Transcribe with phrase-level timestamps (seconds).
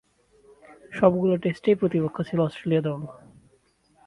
[0.93, 3.01] সবগুলো টেস্টেই প্রতিপক্ষ ছিল অস্ট্রেলিয়া দল।